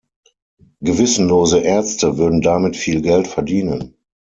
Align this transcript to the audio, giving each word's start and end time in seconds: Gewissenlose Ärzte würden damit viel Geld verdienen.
Gewissenlose 0.79 1.59
Ärzte 1.59 2.17
würden 2.17 2.41
damit 2.41 2.75
viel 2.75 3.03
Geld 3.03 3.27
verdienen. 3.27 3.97